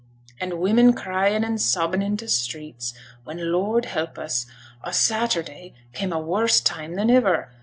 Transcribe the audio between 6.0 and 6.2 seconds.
a